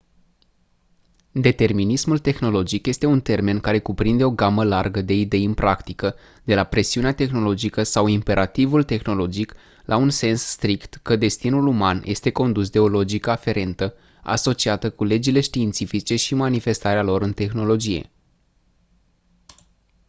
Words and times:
determinismul 1.31 2.19
tehnologic 2.19 2.85
este 2.85 3.05
un 3.05 3.21
termen 3.21 3.59
care 3.59 3.79
cuprinde 3.79 4.23
o 4.23 4.31
gamă 4.31 4.63
largă 4.63 5.01
de 5.01 5.13
idei 5.13 5.45
în 5.45 5.53
practică 5.53 6.15
de 6.43 6.55
la 6.55 6.63
presiunea 6.63 7.13
tehnologică 7.13 7.83
sau 7.83 8.07
imperativul 8.07 8.83
tehnologic 8.83 9.55
la 9.85 9.95
un 9.97 10.09
sens 10.09 10.41
strict 10.43 10.95
că 11.01 11.15
destinul 11.15 11.67
uman 11.67 12.01
este 12.05 12.31
condus 12.31 12.69
de 12.69 12.79
o 12.79 12.87
logică 12.87 13.29
aferentă 13.31 13.93
asociată 14.23 14.89
cu 14.89 15.03
legile 15.03 15.39
științifice 15.41 16.15
și 16.15 16.35
manifestarea 16.35 17.01
lor 17.03 17.21
în 17.21 17.33
tehnologie 17.33 18.11